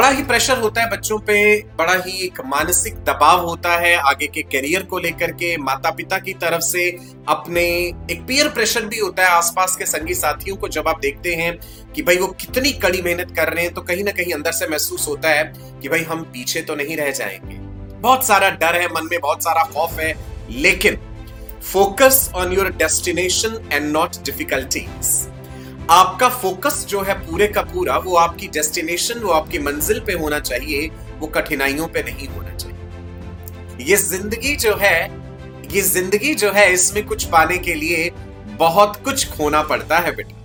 [0.00, 4.26] बड़ा ही प्रेशर होता है बच्चों पे, बड़ा ही एक मानसिक दबाव होता है आगे
[4.26, 6.88] के करियर को लेकर के माता पिता की तरफ़ से
[7.28, 7.62] अपने
[8.10, 11.52] एक पीयर प्रेशर भी होता है आसपास के संगी साथियों को जब आप देखते हैं
[11.92, 14.68] कि भाई वो कितनी कड़ी मेहनत कर रहे हैं तो कहीं ना कहीं अंदर से
[14.68, 15.44] महसूस होता है
[15.82, 17.58] कि भाई हम पीछे तो नहीं रह जाएँगे।
[18.00, 20.14] बहुत सारा डर है मन में, बहुत सारा खौफ है,
[20.50, 20.98] लेकिन
[21.72, 25.28] focus on your destination and not difficulties
[25.90, 30.38] आपका फोकस जो है पूरे का पूरा वो आपकी डेस्टिनेशन वो आपकी मंजिल पे होना
[30.40, 30.88] चाहिए
[31.20, 34.98] वो कठिनाइयों पे नहीं होना चाहिए। ये ज़िंदगी जो है
[35.72, 38.10] ये ज़िंदगी जो है इसमें कुछ पाने के लिए
[38.58, 40.36] बहुत कुछ खोना पड़ता है बेटा।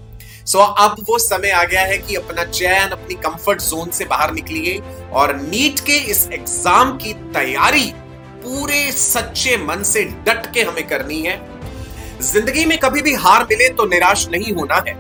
[0.46, 4.06] सो so, अब वो समय आ गया है कि अपना चैन अपनी कंफर्ट जोन से
[4.06, 4.80] बाहर निकलिए
[5.14, 7.92] और नीट के इस एग्ज़ाम की तैयारी
[8.44, 11.38] पूरे सच्चे मन से डट के हमें करनी है।
[12.24, 14.94] ज़िंदगी में कभी भी हार मिले तो निराश नहीं होना है।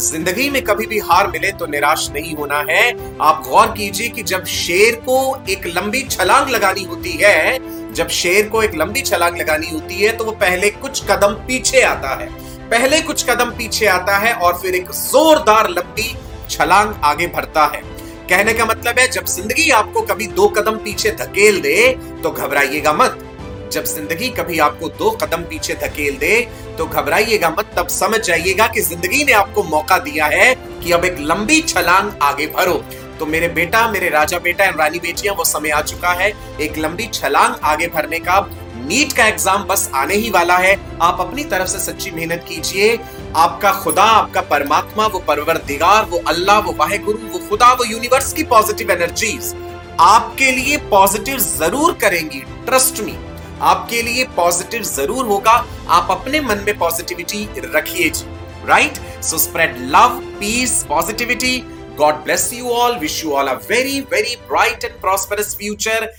[0.00, 2.84] ज़िंदगी में कभी भी हार मिले तो निराश नहीं होना है।
[3.22, 5.18] आप गौर कीजिए कि जब शेर को
[5.50, 7.58] एक लंबी छलांग लगानी होती है,
[7.94, 11.80] जब शेर को एक लंबी छलांग लगानी होती है तो वो पहले कुछ कदम पीछे
[11.84, 12.28] आता है।
[12.70, 16.12] पहले कुछ कदम पीछे आता है और फिर एक जोरदार लंबी
[16.50, 17.82] छलांग आगे भरता है।
[18.28, 21.92] कहने का मतलब है, जब ज़िंदगी आपको कभी दो कदम पीछे धकेल दे
[22.22, 23.26] तो घबराइएगा मत।
[23.70, 26.40] जब ज़िंदगी कभी आपको दो कदम पीछे धकेल दे
[26.78, 31.04] तो घबराइएगा मत, तब समझ जाइएगा कि ज़िंदगी ने आपको मौका दिया है कि अब
[31.04, 32.82] एक लंबी छलांग आगे भरो।
[33.18, 36.78] तो मेरे बेटा, मेरे राजा बेटा एंड रानी बेटियाँ, वो समय आ चुका है। एक
[36.78, 38.40] लंबी छलांग आगे भरने का।
[38.80, 42.98] नीट का एग्ज़ाम बस आने ही वाला है। आप अपनी तरफ़ से सच्ची मेहनत कीजिए।
[43.36, 47.84] आपका खुदा, आपका परमात्मा, वो परवर दिगार वो अल्लाह, वो वाहे गुरु वो खुदा, वो
[47.84, 49.54] यूनिवर्स की पॉजिटिव एनर्जीज
[50.00, 53.16] आपके लिए पॉजिटिव ज़रूर करेंगी। Trust me.
[53.62, 55.52] आपके लिए पॉजिटिव ज़रूर होगा।
[55.90, 58.24] आप अपने मन में पॉजिटिविटी रखिए जी।
[58.66, 61.58] Right so spread love peace positivity
[61.98, 66.10] God bless you all wish you all a very very bright and prosperous future